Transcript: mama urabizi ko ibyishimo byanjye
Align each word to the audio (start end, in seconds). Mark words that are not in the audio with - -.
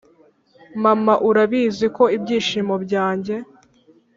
mama 0.83 1.13
urabizi 1.29 1.85
ko 1.95 2.03
ibyishimo 2.17 2.75
byanjye 2.85 3.35